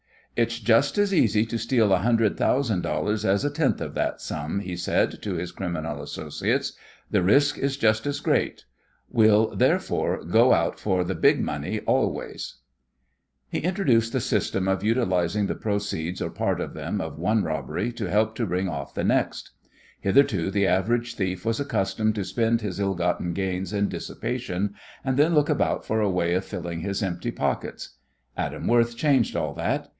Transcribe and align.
"It's 0.35 0.59
just 0.59 0.97
as 0.97 1.13
easy 1.13 1.45
to 1.45 1.59
steal 1.59 1.93
a 1.93 1.97
hundred 1.99 2.35
thousand 2.37 2.81
dollars 2.81 3.23
as 3.23 3.45
a 3.45 3.51
tenth 3.51 3.79
of 3.81 3.93
that 3.93 4.19
sum," 4.19 4.61
he 4.61 4.75
said 4.75 5.21
to 5.21 5.35
his 5.35 5.51
criminal 5.51 6.01
associates. 6.01 6.73
"The 7.11 7.21
risk 7.21 7.59
is 7.59 7.77
just 7.77 8.07
as 8.07 8.19
great. 8.19 8.65
We'll, 9.11 9.53
therefore, 9.55 10.23
go 10.23 10.53
out 10.53 10.79
for 10.79 11.03
big 11.03 11.39
money 11.43 11.81
always." 11.81 12.55
[Illustration: 13.51 13.51
ADAM 13.51 13.55
WORTH] 13.55 13.61
He 13.61 13.67
introduced 13.67 14.13
the 14.13 14.21
system 14.21 14.67
of 14.67 14.83
utilizing 14.83 15.45
the 15.45 15.53
proceeds, 15.53 16.19
or 16.21 16.31
part 16.31 16.59
of 16.61 16.73
them, 16.73 16.99
of 16.99 17.19
one 17.19 17.43
robbery 17.43 17.91
to 17.91 18.09
help 18.09 18.33
to 18.37 18.47
bring 18.47 18.67
off 18.67 18.95
the 18.95 19.03
next. 19.03 19.51
Hitherto 19.99 20.49
the 20.49 20.65
average 20.65 21.13
thief 21.13 21.45
was 21.45 21.59
accustomed 21.59 22.15
to 22.15 22.23
spend 22.23 22.61
his 22.61 22.79
ill 22.79 22.95
gotten 22.95 23.33
gains 23.33 23.71
in 23.73 23.89
dissipation, 23.89 24.73
and 25.05 25.17
then 25.17 25.35
look 25.35 25.49
about 25.49 25.85
for 25.85 25.99
a 26.01 26.09
way 26.09 26.33
of 26.33 26.43
filling 26.45 26.79
his 26.79 27.03
empty 27.03 27.29
pockets. 27.31 27.97
Adam 28.35 28.65
Worth 28.65 28.95
changed 28.97 29.35
all 29.35 29.53
that. 29.53 29.89